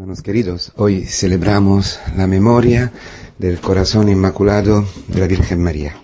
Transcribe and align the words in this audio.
Hermanos 0.00 0.22
queridos, 0.22 0.72
hoy 0.76 1.04
celebramos 1.04 2.00
la 2.16 2.26
memoria 2.26 2.90
del 3.36 3.60
corazón 3.60 4.08
inmaculado 4.08 4.86
de 5.08 5.20
la 5.20 5.26
Virgen 5.26 5.62
María. 5.62 5.94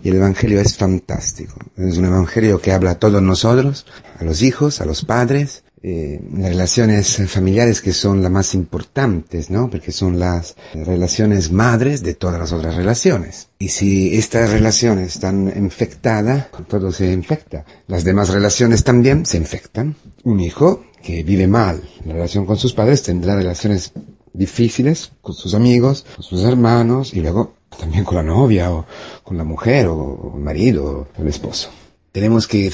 Y 0.00 0.10
el 0.10 0.14
Evangelio 0.14 0.60
es 0.60 0.76
fantástico. 0.76 1.56
Es 1.76 1.98
un 1.98 2.04
Evangelio 2.04 2.60
que 2.60 2.70
habla 2.70 2.92
a 2.92 2.98
todos 3.00 3.20
nosotros, 3.20 3.84
a 4.20 4.22
los 4.22 4.42
hijos, 4.42 4.80
a 4.80 4.84
los 4.84 5.04
padres, 5.04 5.64
eh, 5.84 6.20
las 6.36 6.50
relaciones 6.50 7.16
familiares 7.26 7.80
que 7.80 7.92
son 7.92 8.22
las 8.22 8.30
más 8.30 8.54
importantes, 8.54 9.50
¿no? 9.50 9.68
Porque 9.68 9.90
son 9.90 10.18
las 10.18 10.54
relaciones 10.74 11.50
madres 11.50 12.02
de 12.02 12.14
todas 12.14 12.38
las 12.38 12.52
otras 12.52 12.76
relaciones. 12.76 13.48
Y 13.58 13.68
si 13.68 14.16
estas 14.16 14.50
relaciones 14.50 15.14
están 15.14 15.52
infectadas, 15.56 16.46
todo 16.68 16.92
se 16.92 17.12
infecta. 17.12 17.64
Las 17.88 18.04
demás 18.04 18.28
relaciones 18.28 18.84
también 18.84 19.26
se 19.26 19.38
infectan. 19.38 19.96
Un 20.22 20.40
hijo 20.40 20.84
que 21.02 21.24
vive 21.24 21.48
mal 21.48 21.82
en 22.04 22.12
relación 22.12 22.46
con 22.46 22.56
sus 22.56 22.72
padres 22.72 23.02
tendrá 23.02 23.34
relaciones 23.34 23.92
difíciles 24.32 25.12
con 25.20 25.34
sus 25.34 25.54
amigos, 25.54 26.06
con 26.14 26.22
sus 26.22 26.44
hermanos 26.44 27.12
y 27.12 27.20
luego 27.20 27.54
también 27.78 28.04
con 28.04 28.16
la 28.16 28.22
novia 28.22 28.70
o 28.70 28.86
con 29.24 29.36
la 29.36 29.44
mujer 29.44 29.88
o 29.88 30.32
el 30.36 30.42
marido 30.42 31.08
o 31.16 31.22
el 31.22 31.28
esposo. 31.28 31.70
Tenemos 32.12 32.46
que 32.46 32.70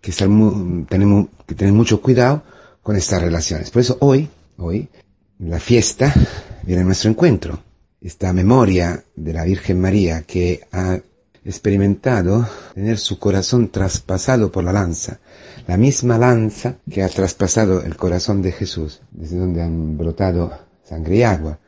que, 0.00 0.10
estar 0.10 0.28
tenemos 0.88 1.28
que 1.46 1.54
tener 1.54 1.72
mucho 1.72 2.00
cuidado 2.00 2.42
con 2.82 2.96
estas 2.96 3.22
relaciones. 3.22 3.70
Por 3.70 3.82
eso 3.82 3.98
hoy, 4.00 4.28
hoy, 4.56 4.88
la 5.38 5.58
fiesta, 5.58 6.14
viene 6.62 6.84
nuestro 6.84 7.10
encuentro. 7.10 7.62
Esta 8.00 8.32
memoria 8.32 9.04
de 9.14 9.32
la 9.32 9.44
Virgen 9.44 9.80
María 9.80 10.22
que 10.22 10.62
ha 10.72 10.98
experimentado 11.44 12.48
tener 12.74 12.98
su 12.98 13.18
corazón 13.18 13.68
traspasado 13.68 14.50
por 14.50 14.64
la 14.64 14.72
lanza, 14.72 15.20
la 15.66 15.76
misma 15.76 16.18
lanza 16.18 16.76
que 16.90 17.02
ha 17.02 17.08
traspasado 17.08 17.82
el 17.82 17.96
corazón 17.96 18.42
de 18.42 18.52
Jesús, 18.52 19.02
desde 19.10 19.36
donde 19.36 19.62
han 19.62 19.96
brotado 19.96 20.52
sangre 20.84 21.16
y 21.16 21.22
agua, 21.22 21.58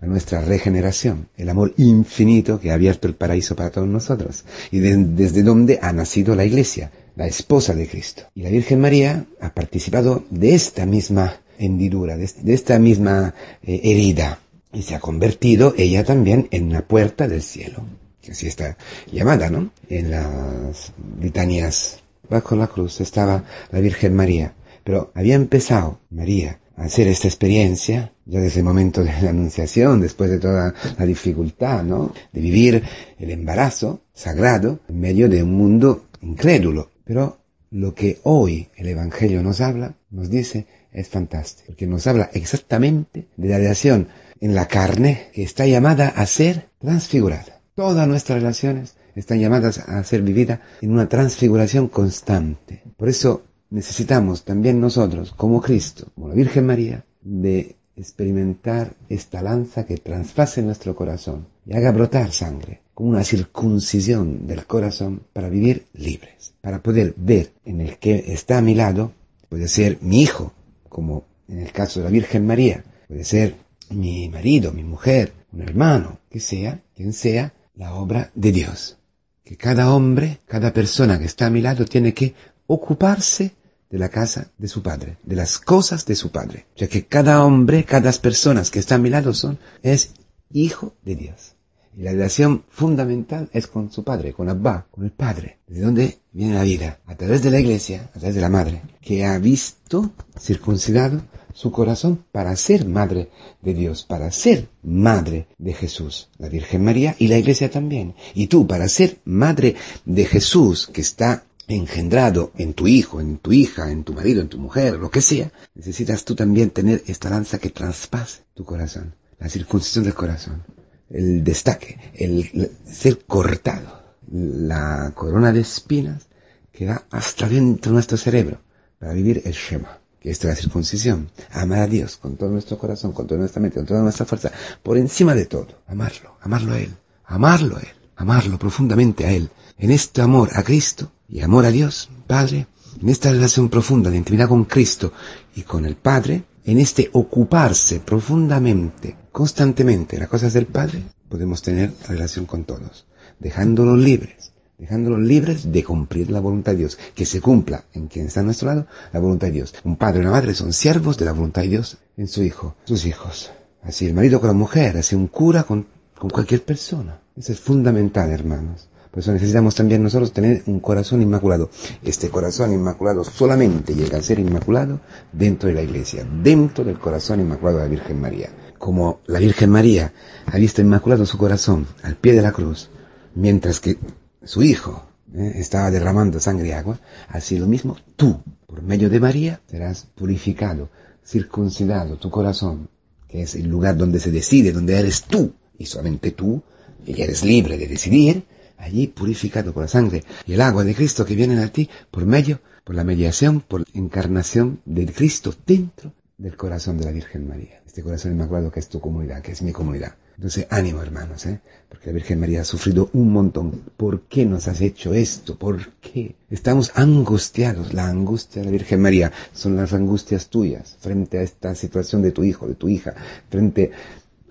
la 0.00 0.08
nuestra 0.08 0.40
regeneración, 0.40 1.28
el 1.36 1.48
amor 1.48 1.72
infinito 1.76 2.58
que 2.58 2.70
ha 2.70 2.74
abierto 2.74 3.06
el 3.06 3.14
paraíso 3.14 3.54
para 3.54 3.70
todos 3.70 3.86
nosotros, 3.86 4.44
y 4.70 4.80
desde 4.80 5.42
donde 5.42 5.78
ha 5.80 5.92
nacido 5.92 6.34
la 6.34 6.44
Iglesia, 6.44 6.90
la 7.16 7.26
esposa 7.26 7.74
de 7.74 7.86
Cristo. 7.86 8.24
Y 8.34 8.42
la 8.42 8.50
Virgen 8.50 8.80
María 8.80 9.26
ha 9.40 9.54
participado 9.54 10.24
de 10.30 10.54
esta 10.54 10.86
misma 10.86 11.40
hendidura, 11.58 12.16
de, 12.16 12.30
esta 12.46 12.78
misma 12.78 13.34
eh, 13.62 13.80
herida, 13.84 14.40
y 14.72 14.82
se 14.82 14.94
ha 14.94 15.00
convertido 15.00 15.74
ella 15.76 16.04
también 16.04 16.48
en 16.50 16.72
la 16.72 16.82
puerta 16.82 17.28
del 17.28 17.42
cielo, 17.42 17.84
así 18.30 18.46
está 18.46 18.76
llamada, 19.10 19.50
¿no? 19.50 19.70
En 19.88 20.10
las 20.10 20.92
litanías. 21.20 21.98
Bajo 22.28 22.56
la 22.56 22.68
cruz 22.68 23.00
estaba 23.00 23.44
la 23.70 23.80
Virgen 23.80 24.14
María, 24.14 24.54
pero 24.84 25.12
había 25.14 25.34
empezado 25.34 26.00
María 26.10 26.60
a 26.76 26.84
hacer 26.84 27.08
esta 27.08 27.28
experiencia 27.28 28.12
ya 28.24 28.40
desde 28.40 28.60
el 28.60 28.64
momento 28.64 29.02
de 29.04 29.12
la 29.20 29.30
anunciación, 29.30 30.00
después 30.00 30.30
de 30.30 30.38
toda 30.38 30.72
la 30.98 31.04
dificultad, 31.04 31.82
¿no? 31.82 32.14
De 32.32 32.40
vivir 32.40 32.82
el 33.18 33.30
embarazo 33.30 34.04
sagrado 34.14 34.80
en 34.88 35.00
medio 35.00 35.28
de 35.28 35.42
un 35.42 35.52
mundo 35.52 36.06
incrédulo, 36.22 36.91
pero 37.04 37.38
lo 37.70 37.94
que 37.94 38.20
hoy 38.24 38.68
el 38.76 38.88
Evangelio 38.88 39.42
nos 39.42 39.60
habla, 39.60 39.94
nos 40.10 40.28
dice, 40.30 40.66
es 40.92 41.08
fantástico, 41.08 41.68
porque 41.68 41.86
nos 41.86 42.06
habla 42.06 42.30
exactamente 42.34 43.28
de 43.36 43.48
la 43.48 43.58
relación 43.58 44.08
en 44.40 44.54
la 44.54 44.68
carne 44.68 45.30
que 45.32 45.42
está 45.42 45.66
llamada 45.66 46.08
a 46.08 46.26
ser 46.26 46.68
transfigurada. 46.78 47.60
Todas 47.74 48.06
nuestras 48.06 48.40
relaciones 48.40 48.96
están 49.14 49.40
llamadas 49.40 49.78
a 49.78 50.02
ser 50.04 50.22
vividas 50.22 50.60
en 50.80 50.92
una 50.92 51.08
transfiguración 51.08 51.88
constante. 51.88 52.82
Por 52.96 53.08
eso 53.08 53.44
necesitamos 53.70 54.44
también 54.44 54.80
nosotros, 54.80 55.32
como 55.32 55.62
Cristo, 55.62 56.08
como 56.14 56.28
la 56.28 56.34
Virgen 56.34 56.66
María, 56.66 57.04
de 57.22 57.76
experimentar 57.96 58.94
esta 59.08 59.42
lanza 59.42 59.84
que 59.86 59.98
traspase 59.98 60.62
nuestro 60.62 60.96
corazón 60.96 61.46
y 61.66 61.74
haga 61.74 61.92
brotar 61.92 62.32
sangre, 62.32 62.80
como 62.94 63.10
una 63.10 63.24
circuncisión 63.24 64.46
del 64.46 64.66
corazón 64.66 65.22
para 65.32 65.48
vivir 65.48 65.86
libres, 65.94 66.54
para 66.60 66.82
poder 66.82 67.14
ver 67.16 67.52
en 67.64 67.80
el 67.80 67.98
que 67.98 68.32
está 68.32 68.58
a 68.58 68.62
mi 68.62 68.74
lado, 68.74 69.12
puede 69.48 69.68
ser 69.68 69.98
mi 70.00 70.22
hijo, 70.22 70.52
como 70.88 71.24
en 71.48 71.58
el 71.58 71.72
caso 71.72 72.00
de 72.00 72.04
la 72.04 72.10
Virgen 72.10 72.46
María, 72.46 72.84
puede 73.08 73.24
ser 73.24 73.56
mi 73.90 74.28
marido, 74.28 74.72
mi 74.72 74.84
mujer, 74.84 75.32
un 75.52 75.62
hermano, 75.62 76.18
que 76.30 76.40
sea, 76.40 76.80
quien 76.94 77.12
sea, 77.12 77.52
la 77.74 77.94
obra 77.94 78.30
de 78.34 78.52
Dios. 78.52 78.98
Que 79.44 79.56
cada 79.56 79.94
hombre, 79.94 80.38
cada 80.46 80.72
persona 80.72 81.18
que 81.18 81.26
está 81.26 81.46
a 81.46 81.50
mi 81.50 81.60
lado 81.60 81.84
tiene 81.84 82.14
que 82.14 82.34
ocuparse 82.66 83.52
de 83.92 83.98
la 83.98 84.08
casa 84.08 84.50
de 84.56 84.68
su 84.68 84.82
padre, 84.82 85.18
de 85.22 85.36
las 85.36 85.58
cosas 85.58 86.06
de 86.06 86.16
su 86.16 86.32
padre. 86.32 86.64
Ya 86.76 86.88
que 86.88 87.04
cada 87.04 87.44
hombre, 87.44 87.84
cada 87.84 88.10
persona 88.12 88.62
que 88.72 88.78
está 88.78 88.94
a 88.94 88.98
mi 88.98 89.10
lado 89.10 89.34
son, 89.34 89.58
es 89.82 90.14
hijo 90.50 90.94
de 91.04 91.14
Dios. 91.14 91.52
Y 91.94 92.02
la 92.02 92.12
relación 92.12 92.64
fundamental 92.70 93.50
es 93.52 93.66
con 93.66 93.92
su 93.92 94.02
padre, 94.02 94.32
con 94.32 94.48
Abba, 94.48 94.86
con 94.90 95.04
el 95.04 95.10
padre. 95.10 95.58
¿De 95.68 95.80
dónde 95.80 96.20
viene 96.32 96.54
la 96.54 96.62
vida? 96.62 97.00
A 97.04 97.16
través 97.16 97.42
de 97.42 97.50
la 97.50 97.60
iglesia, 97.60 98.10
a 98.14 98.18
través 98.18 98.34
de 98.34 98.40
la 98.40 98.48
madre, 98.48 98.80
que 99.02 99.26
ha 99.26 99.38
visto 99.38 100.10
circuncidado 100.40 101.20
su 101.52 101.70
corazón 101.70 102.24
para 102.32 102.56
ser 102.56 102.86
madre 102.86 103.30
de 103.60 103.74
Dios, 103.74 104.04
para 104.04 104.30
ser 104.30 104.68
madre 104.82 105.48
de 105.58 105.74
Jesús, 105.74 106.30
la 106.38 106.48
Virgen 106.48 106.82
María 106.82 107.14
y 107.18 107.28
la 107.28 107.36
iglesia 107.36 107.70
también. 107.70 108.14
Y 108.34 108.46
tú, 108.46 108.66
para 108.66 108.88
ser 108.88 109.18
madre 109.26 109.76
de 110.06 110.24
Jesús, 110.24 110.88
que 110.90 111.02
está 111.02 111.44
engendrado 111.72 112.52
en 112.56 112.74
tu 112.74 112.86
hijo, 112.86 113.20
en 113.20 113.38
tu 113.38 113.52
hija, 113.52 113.90
en 113.90 114.04
tu 114.04 114.12
marido, 114.12 114.40
en 114.40 114.48
tu 114.48 114.58
mujer, 114.58 114.94
lo 114.94 115.10
que 115.10 115.20
sea, 115.20 115.52
necesitas 115.74 116.24
tú 116.24 116.34
también 116.34 116.70
tener 116.70 117.02
esta 117.06 117.30
lanza 117.30 117.58
que 117.58 117.70
traspase 117.70 118.42
tu 118.54 118.64
corazón, 118.64 119.14
la 119.38 119.48
circuncisión 119.48 120.04
del 120.04 120.14
corazón, 120.14 120.64
el 121.10 121.44
destaque, 121.44 121.98
el, 122.14 122.70
ser 122.84 123.24
cortado, 123.26 124.02
la 124.30 125.12
corona 125.14 125.52
de 125.52 125.60
espinas 125.60 126.26
que 126.70 126.86
da 126.86 127.04
hasta 127.10 127.48
dentro 127.48 127.90
de 127.90 127.94
nuestro 127.94 128.16
cerebro 128.16 128.60
para 128.98 129.12
vivir 129.12 129.42
el 129.44 129.52
Shema, 129.52 129.98
que 130.18 130.30
es 130.30 130.42
la 130.44 130.54
circuncisión, 130.54 131.30
amar 131.50 131.80
a 131.80 131.86
Dios 131.86 132.16
con 132.16 132.36
todo 132.36 132.50
nuestro 132.50 132.78
corazón, 132.78 133.12
con 133.12 133.26
toda 133.26 133.40
nuestra 133.40 133.60
mente, 133.60 133.76
con 133.76 133.86
toda 133.86 134.02
nuestra 134.02 134.24
fuerza, 134.24 134.50
por 134.82 134.96
encima 134.96 135.34
de 135.34 135.46
todo, 135.46 135.82
amarlo, 135.86 136.36
amarlo 136.40 136.72
a 136.72 136.78
Él, 136.78 136.94
amarlo 137.24 137.76
a 137.76 137.80
Él, 137.80 137.94
amarlo 138.16 138.58
profundamente 138.58 139.26
a 139.26 139.32
Él, 139.32 139.50
en 139.78 139.90
este 139.90 140.22
amor 140.22 140.50
a 140.54 140.62
Cristo, 140.62 141.10
y 141.32 141.40
amor 141.40 141.64
a 141.64 141.70
Dios, 141.70 142.10
Padre, 142.26 142.66
en 143.00 143.08
esta 143.08 143.30
relación 143.30 143.70
profunda 143.70 144.10
de 144.10 144.18
intimidad 144.18 144.48
con 144.48 144.66
Cristo 144.66 145.12
y 145.56 145.62
con 145.62 145.86
el 145.86 145.96
Padre, 145.96 146.44
en 146.64 146.78
este 146.78 147.08
ocuparse 147.14 148.00
profundamente, 148.00 149.16
constantemente 149.32 150.16
de 150.16 150.20
las 150.20 150.28
cosas 150.28 150.52
del 150.52 150.66
Padre, 150.66 151.02
podemos 151.30 151.62
tener 151.62 151.94
relación 152.06 152.44
con 152.44 152.64
todos, 152.64 153.06
dejándolos 153.40 153.98
libres, 153.98 154.52
dejándolos 154.78 155.20
libres 155.20 155.72
de 155.72 155.82
cumplir 155.82 156.30
la 156.30 156.40
voluntad 156.40 156.72
de 156.72 156.78
Dios, 156.78 156.98
que 157.14 157.24
se 157.24 157.40
cumpla 157.40 157.84
en 157.94 158.08
quien 158.08 158.26
está 158.26 158.40
a 158.40 158.44
nuestro 158.44 158.68
lado 158.68 158.86
la 159.10 159.18
voluntad 159.18 159.46
de 159.46 159.54
Dios. 159.54 159.74
Un 159.84 159.96
padre 159.96 160.18
y 160.18 160.20
una 160.22 160.32
madre 160.32 160.52
son 160.52 160.74
siervos 160.74 161.16
de 161.16 161.24
la 161.24 161.32
voluntad 161.32 161.62
de 161.62 161.68
Dios 161.68 161.96
en 162.18 162.28
su 162.28 162.42
hijo, 162.42 162.76
sus 162.84 163.06
hijos. 163.06 163.50
Así 163.82 164.06
el 164.06 164.14
marido 164.14 164.38
con 164.38 164.48
la 164.48 164.54
mujer, 164.54 164.98
así 164.98 165.16
un 165.16 165.28
cura 165.28 165.64
con, 165.64 165.86
con 166.18 166.28
cualquier 166.28 166.62
persona. 166.62 167.20
Eso 167.34 167.52
es 167.52 167.60
fundamental, 167.60 168.30
hermanos. 168.30 168.90
Por 169.12 169.18
eso 169.18 169.30
necesitamos 169.30 169.74
también 169.74 170.02
nosotros 170.02 170.32
tener 170.32 170.62
un 170.64 170.80
corazón 170.80 171.20
inmaculado. 171.20 171.68
Este 172.02 172.30
corazón 172.30 172.72
inmaculado 172.72 173.24
solamente 173.24 173.94
llega 173.94 174.16
a 174.16 174.22
ser 174.22 174.38
inmaculado 174.38 175.00
dentro 175.30 175.68
de 175.68 175.74
la 175.74 175.82
iglesia, 175.82 176.26
dentro 176.42 176.82
del 176.82 176.98
corazón 176.98 177.40
inmaculado 177.40 177.76
de 177.76 177.84
la 177.84 177.90
Virgen 177.90 178.18
María. 178.18 178.48
Como 178.78 179.20
la 179.26 179.38
Virgen 179.38 179.68
María 179.68 180.14
ha 180.46 180.56
visto 180.56 180.80
inmaculado 180.80 181.26
su 181.26 181.36
corazón 181.36 181.86
al 182.02 182.16
pie 182.16 182.32
de 182.32 182.40
la 182.40 182.52
cruz, 182.52 182.88
mientras 183.34 183.80
que 183.80 183.98
su 184.42 184.62
hijo 184.62 185.04
eh, 185.34 185.56
estaba 185.56 185.90
derramando 185.90 186.40
sangre 186.40 186.68
y 186.68 186.72
agua, 186.72 186.98
así 187.28 187.58
lo 187.58 187.66
mismo 187.66 187.98
tú, 188.16 188.40
por 188.66 188.80
medio 188.80 189.10
de 189.10 189.20
María, 189.20 189.60
serás 189.66 190.06
purificado, 190.14 190.88
circuncidado 191.22 192.16
tu 192.16 192.30
corazón, 192.30 192.88
que 193.28 193.42
es 193.42 193.56
el 193.56 193.68
lugar 193.68 193.94
donde 193.94 194.20
se 194.20 194.30
decide, 194.30 194.72
donde 194.72 194.98
eres 194.98 195.24
tú, 195.24 195.52
y 195.76 195.84
solamente 195.84 196.30
tú, 196.30 196.62
y 197.04 197.20
eres 197.20 197.44
libre 197.44 197.76
de 197.76 197.88
decidir, 197.88 198.46
allí 198.82 199.06
purificado 199.06 199.72
por 199.72 199.82
la 199.84 199.88
sangre 199.88 200.24
y 200.46 200.52
el 200.54 200.60
agua 200.60 200.84
de 200.84 200.94
Cristo 200.94 201.24
que 201.24 201.36
viene 201.36 201.62
a 201.62 201.72
ti 201.72 201.88
por 202.10 202.26
medio, 202.26 202.60
por 202.84 202.96
la 202.96 203.04
mediación, 203.04 203.60
por 203.60 203.80
la 203.80 203.86
encarnación 203.94 204.80
de 204.84 205.06
Cristo 205.06 205.54
dentro 205.66 206.12
del 206.36 206.56
corazón 206.56 206.98
de 206.98 207.04
la 207.04 207.12
Virgen 207.12 207.46
María. 207.46 207.80
Este 207.86 208.02
corazón 208.02 208.32
inmaculado 208.32 208.72
que 208.72 208.80
es 208.80 208.88
tu 208.88 209.00
comunidad, 209.00 209.40
que 209.42 209.52
es 209.52 209.62
mi 209.62 209.72
comunidad. 209.72 210.16
Entonces, 210.34 210.66
ánimo 210.70 211.00
hermanos, 211.00 211.46
¿eh? 211.46 211.60
porque 211.88 212.06
la 212.06 212.14
Virgen 212.14 212.40
María 212.40 212.62
ha 212.62 212.64
sufrido 212.64 213.10
un 213.12 213.32
montón. 213.32 213.82
¿Por 213.96 214.22
qué 214.22 214.44
nos 214.44 214.66
has 214.66 214.80
hecho 214.80 215.14
esto? 215.14 215.56
¿Por 215.56 215.92
qué? 216.00 216.34
Estamos 216.50 216.90
angustiados. 216.96 217.94
La 217.94 218.08
angustia 218.08 218.62
de 218.62 218.66
la 218.66 218.72
Virgen 218.72 219.00
María 219.00 219.30
son 219.52 219.76
las 219.76 219.92
angustias 219.92 220.48
tuyas 220.48 220.96
frente 220.98 221.38
a 221.38 221.42
esta 221.42 221.74
situación 221.76 222.22
de 222.22 222.32
tu 222.32 222.42
hijo, 222.42 222.66
de 222.66 222.74
tu 222.74 222.88
hija, 222.88 223.14
frente 223.48 223.92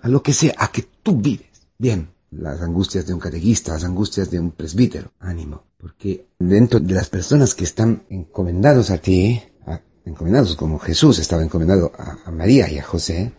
a 0.02 0.08
lo 0.08 0.24
que 0.24 0.32
sea, 0.32 0.54
a 0.58 0.72
que 0.72 0.86
tú 1.04 1.18
vives. 1.18 1.68
Bien, 1.78 2.08
las 2.32 2.62
angustias 2.62 3.06
de 3.06 3.14
un 3.14 3.20
catequista, 3.20 3.74
las 3.74 3.84
angustias 3.84 4.32
de 4.32 4.40
un 4.40 4.52
presbítero. 4.52 5.12
Ánimo, 5.20 5.64
porque 5.78 6.28
dentro 6.40 6.80
de 6.80 6.94
las 6.94 7.10
personas 7.10 7.54
que 7.54 7.66
están 7.66 8.04
encomendados 8.10 8.90
a 8.90 8.98
ti, 8.98 9.42
encomendados 10.06 10.56
como 10.56 10.80
Jesús 10.80 11.20
estaba 11.20 11.44
encomendado 11.44 11.92
a, 11.98 12.32
María 12.32 12.72
y 12.72 12.80
a 12.80 12.84
José, 12.84 13.34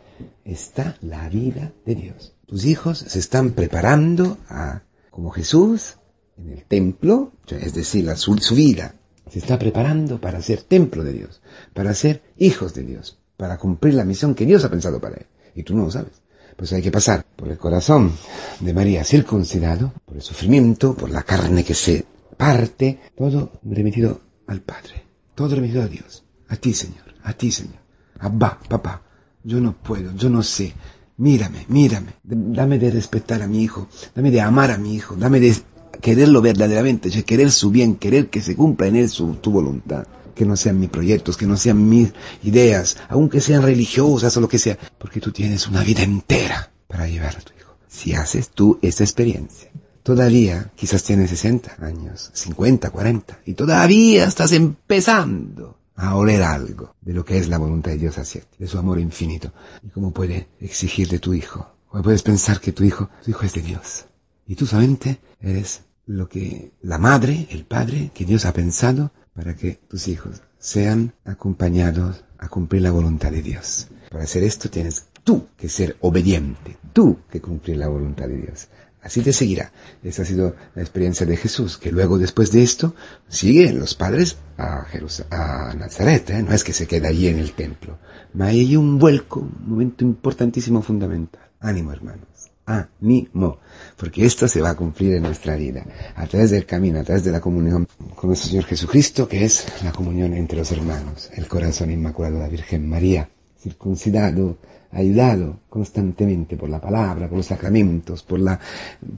está 0.45 0.97
la 1.01 1.29
vida 1.29 1.73
de 1.85 1.95
Dios. 1.95 2.35
Tus 2.47 2.65
hijos 2.67 2.99
se 2.99 3.19
están 3.19 3.51
preparando 3.53 4.39
a, 4.49 4.83
como 5.11 5.31
Jesús, 5.31 5.97
en 6.37 6.51
el 6.51 6.65
templo, 6.65 7.33
es 7.49 7.75
decir, 7.75 8.05
la, 8.05 8.17
su, 8.17 8.37
su 8.39 8.55
vida, 8.55 8.95
se 9.31 9.39
está 9.39 9.59
preparando 9.59 10.21
para 10.21 10.43
ser 10.43 10.63
templo 10.63 11.05
de 11.05 11.13
Dios, 11.13 11.41
para 11.73 11.95
ser 11.95 12.23
hijos 12.37 12.75
de 12.75 12.83
Dios, 12.83 13.19
para 13.37 13.59
cumplir 13.59 13.95
la 13.95 14.05
misión 14.05 14.35
que 14.35 14.47
Dios 14.47 14.65
ha 14.65 14.71
pensado 14.71 15.01
para 15.01 15.17
él. 15.17 15.27
Y 15.55 15.63
tú 15.63 15.75
no 15.75 15.85
lo 15.85 15.91
sabes. 15.91 16.22
Pues 16.57 16.73
hay 16.73 16.83
que 16.83 16.91
pasar 16.91 17.25
por 17.37 17.49
el 17.49 17.59
corazón 17.59 18.13
de 18.61 18.73
María 18.73 19.05
circuncidado, 19.05 19.93
por 20.05 20.17
el 20.17 20.23
sufrimiento, 20.23 20.95
por 20.95 21.11
la 21.11 21.23
carne 21.23 21.65
que 21.65 21.75
se 21.75 22.05
parte, 22.37 23.01
todo 23.17 23.53
remitido 23.65 24.21
al 24.47 24.61
Padre, 24.61 25.03
todo 25.35 25.55
remitido 25.55 25.83
a 25.83 25.89
Dios, 25.89 26.25
a 26.49 26.57
ti 26.57 26.75
Señor, 26.75 27.15
a 27.23 27.33
ti 27.33 27.51
Señor. 27.51 27.81
Abba, 28.19 28.59
papá, 28.69 29.03
yo 29.43 29.61
no 29.61 29.77
puedo, 29.77 30.15
yo 30.15 30.29
no 30.29 30.43
sé. 30.43 30.73
Mírame, 31.17 31.67
mírame, 31.69 32.15
dame 32.23 32.79
de 32.79 32.91
respetar 32.91 33.43
a 33.43 33.47
mi 33.47 33.63
hijo, 33.63 33.89
dame 34.15 34.31
de 34.31 34.41
amar 34.41 34.71
a 34.71 34.79
mi 34.79 34.95
hijo, 34.95 35.15
dame 35.17 35.41
de 35.41 35.55
quererlo 36.01 36.41
verdaderamente, 36.41 37.11
querer 37.23 37.51
su 37.51 37.71
bien, 37.71 37.97
querer 37.97 38.29
que 38.29 38.41
se 38.41 38.57
cumpla 38.57 38.87
en 38.87 38.97
él 38.97 39.09
su, 39.09 39.35
tu 39.37 39.51
voluntad 39.53 40.07
que 40.35 40.47
no 40.47 40.57
sean 40.57 40.79
mis 40.79 40.91
proyectos, 40.91 41.37
que 41.37 41.47
no 41.47 41.57
sean 41.57 41.89
mis 41.89 42.13
ideas, 42.43 42.97
aunque 43.09 43.41
sean 43.41 43.63
religiosas 43.63 44.37
o 44.37 44.41
lo 44.41 44.49
que 44.49 44.59
sea, 44.59 44.79
porque 44.99 45.21
tú 45.21 45.33
tienes 45.33 45.67
una 45.69 45.83
vida 45.83 46.03
entera 46.03 46.71
para 46.87 47.07
llevar 47.07 47.37
a 47.37 47.41
tu 47.41 47.53
hijo. 47.59 47.77
Si 47.89 48.15
haces 48.15 48.51
tú 48.51 48.79
esta 48.83 49.05
experiencia, 49.05 49.71
todavía 50.03 50.71
quizás 50.75 51.03
tienes 51.03 51.31
60 51.31 51.77
años, 51.81 52.31
50, 52.35 52.91
40, 52.91 53.41
y 53.47 53.55
todavía 53.55 54.25
estás 54.25 54.53
empezando 54.53 55.79
a 55.97 56.17
oler 56.17 56.43
algo 56.43 56.95
de 57.01 57.13
lo 57.13 57.25
que 57.25 57.39
es 57.39 57.49
la 57.49 57.59
voluntad 57.59 57.93
de 57.93 57.99
Dios 57.99 58.19
hacia 58.19 58.41
ti, 58.41 58.57
de 58.59 58.67
su 58.67 58.79
amor 58.79 58.99
infinito. 58.99 59.53
¿Y 59.83 59.89
cómo 59.89 60.13
puede 60.13 60.49
exigir 60.61 61.09
de 61.09 61.19
tu 61.19 61.35
hijo? 61.35 61.75
¿Cómo 61.89 62.03
puedes 62.03 62.23
pensar 62.23 62.61
que 62.61 62.73
tu 62.73 62.85
hijo, 62.85 63.11
tu 63.23 63.31
hijo 63.31 63.45
es 63.45 63.53
de 63.53 63.63
Dios? 63.63 64.07
Y 64.47 64.55
tú 64.55 64.67
solamente 64.67 65.21
eres 65.41 65.83
lo 66.07 66.29
que 66.29 66.73
la 66.83 66.99
madre, 66.99 67.47
el 67.51 67.65
padre, 67.65 68.11
que 68.15 68.25
Dios 68.25 68.45
ha 68.45 68.53
pensado 68.53 69.13
para 69.35 69.55
que 69.55 69.81
tus 69.89 70.09
hijos 70.09 70.43
sean 70.59 71.15
acompañados 71.25 72.25
a 72.39 72.49
cumplir 72.49 72.83
la 72.83 72.91
voluntad 72.91 73.31
de 73.31 73.43
Dios. 73.43 73.89
Para 74.11 74.25
hacer 74.25 74.45
esto 74.45 74.69
tienes 74.69 75.07
tú 75.25 75.47
que 75.57 75.69
ser 75.69 75.97
obediente, 76.01 76.77
tú 76.93 77.19
que 77.31 77.41
cumplir 77.41 77.79
la 77.79 77.89
voluntad 77.89 78.29
de 78.29 78.37
Dios. 78.37 78.69
Así 79.03 79.21
te 79.21 79.33
seguirá. 79.33 79.73
Esa 80.03 80.23
ha 80.23 80.25
sido 80.25 80.55
la 80.75 80.83
experiencia 80.83 81.27
de 81.27 81.37
Jesús, 81.37 81.77
que 81.77 81.91
luego 81.91 82.19
después 82.19 82.53
de 82.53 82.63
esto 82.63 82.95
siguen 83.29 83.81
los 83.81 83.95
padres 83.95 84.37
a, 84.57 84.87
a 85.31 85.75
Nazaret. 85.75 86.31
¿eh? 86.31 86.43
No 86.43 86.53
es 86.53 86.63
que 86.63 86.73
se 86.73 86.87
quede 86.87 87.09
allí 87.09 87.27
en 87.27 87.41
el 87.41 87.53
templo. 87.53 87.99
Hay 88.39 88.77
un 88.77 88.99
vuelco, 89.01 89.41
un 89.41 89.71
momento 89.71 90.05
importantísimo, 90.05 90.83
fundamental. 90.83 91.43
Ánimo, 91.59 91.93
hermano 91.93 92.32
ánimo, 92.67 93.59
porque 93.97 94.25
esto 94.25 94.47
se 94.49 94.61
va 94.61 94.71
a 94.71 94.77
cumplir 94.77 95.15
en 95.15 95.23
nuestra 95.23 95.57
vida, 95.57 95.85
a 96.15 96.27
través 96.27 96.51
del 96.51 96.67
camino, 96.67 97.01
a 97.01 97.05
través 97.05 97.25
de 97.25 97.33
la 97.33 97.41
comunión 97.41 97.87
con 98.15 98.29
nuestro 98.29 98.51
Señor 98.51 98.65
Jesucristo, 98.65 99.29
que 99.29 99.45
es 99.45 99.67
la 99.83 99.93
comunión 99.93 100.33
entre 100.35 100.59
los 100.59 100.71
hermanos, 100.73 101.31
el 101.35 101.49
corazón 101.49 101.91
inmaculado 101.91 102.37
de 102.37 102.43
la 102.43 102.49
Virgen 102.49 102.89
María, 102.89 103.29
circuncidado, 103.59 104.59
ayudado 104.93 105.61
constantemente 105.69 106.57
por 106.57 106.69
la 106.69 106.81
palabra, 106.81 107.29
por 107.29 107.39
los 107.39 107.47
sacramentos, 107.47 108.23
por 108.23 108.39
la, 108.39 108.59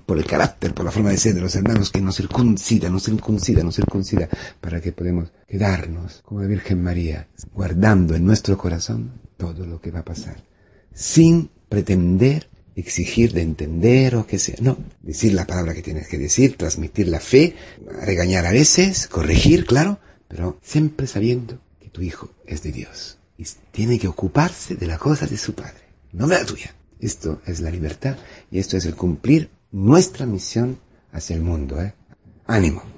por 0.07 0.19
el 0.19 0.25
carácter, 0.25 0.73
por 0.73 0.85
la 0.85 0.91
forma 0.91 1.11
de 1.11 1.17
ser 1.17 1.35
de 1.35 1.41
los 1.41 1.55
hermanos 1.57 1.91
que 1.91 2.01
nos 2.01 2.17
circuncida, 2.17 2.89
nos 2.89 3.05
circuncida, 3.05 3.63
nos 3.63 3.77
circuncida, 3.77 4.29
para 4.61 4.81
que 4.81 4.93
podamos 4.93 5.33
quedarnos 5.47 6.23
como 6.25 6.41
la 6.41 6.47
Virgen 6.47 6.83
María, 6.83 7.29
guardando 7.53 8.15
en 8.15 8.25
nuestro 8.25 8.57
corazón 8.57 9.21
todo 9.37 9.67
lo 9.67 9.81
que 9.81 9.91
va 9.91 10.01
a 10.01 10.05
pasar, 10.05 10.45
sin 10.93 11.51
pretender 11.69 12.49
exigir 12.77 13.33
de 13.33 13.43
entender 13.43 14.17
o 14.17 14.27
que 14.27 14.39
sea. 14.39 14.57
No, 14.61 14.79
decir 15.03 15.35
la 15.35 15.47
palabra 15.47 15.75
que 15.75 15.83
tienes 15.83 16.09
que 16.09 16.19
decir, 16.19 16.57
transmitir 16.57 17.09
la 17.09 17.21
fe, 17.21 17.55
regañar 18.03 18.47
a 18.47 18.53
veces, 18.53 19.07
corregir, 19.07 19.67
claro, 19.67 19.99
pero 20.29 20.59
siempre 20.63 21.07
sabiendo 21.07 21.61
que 21.81 21.89
tu 21.89 22.03
hijo 22.03 22.31
es 22.47 22.63
de 22.63 22.73
Dios 22.73 23.19
y 23.37 23.45
tiene 23.73 23.99
que 23.99 24.09
ocuparse 24.09 24.77
de 24.77 24.87
la 24.87 24.99
cosa 24.99 25.27
de 25.27 25.37
su 25.37 25.55
padre, 25.55 25.83
no 26.13 26.27
de 26.27 26.39
la 26.39 26.47
tuya. 26.47 26.75
Esto 27.01 27.43
es 27.47 27.61
la 27.61 27.71
libertad 27.71 28.17
y 28.51 28.59
esto 28.59 28.77
es 28.77 28.87
el 28.87 28.95
cumplir 28.95 29.51
nuestra 29.73 30.27
misión 30.27 30.79
hacia 31.13 31.37
el 31.37 31.43
mundo. 31.43 31.81
¿eh? 31.83 31.95
Ánimo. 32.47 32.94